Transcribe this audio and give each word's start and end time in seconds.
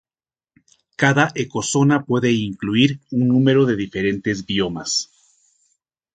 Cada 0.95 1.31
ecozona 1.35 2.05
puede 2.05 2.31
incluir 2.31 3.01
un 3.11 3.27
número 3.27 3.67
de 3.67 3.75
diferentes 3.75 4.47
biomas. 4.47 5.11